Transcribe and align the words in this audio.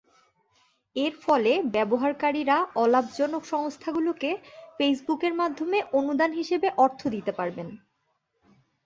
এর 0.95 1.13
ফলে 1.21 1.51
ব্যবহারকারীরা 1.73 2.57
অলাভজনক 2.75 3.43
সংস্থাগুলোকে 3.45 4.31
ফেসবুকের 4.77 5.33
মাধ্যমে 5.33 5.77
অনুদান 5.93 6.31
হিসাবে 6.31 6.67
অর্থ 6.77 7.01
দিতে 7.07 7.31
পারবেন। 7.31 7.67